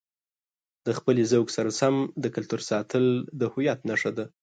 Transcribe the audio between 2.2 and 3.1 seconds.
د کلتور ساتل